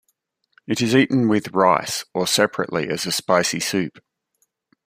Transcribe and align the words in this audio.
It 0.65 0.81
is 0.81 0.95
eaten 0.95 1.27
with 1.27 1.53
rice 1.53 2.05
or 2.15 2.25
separately 2.25 2.89
as 2.89 3.05
a 3.05 3.11
spicy 3.11 3.59
soup. 3.59 4.03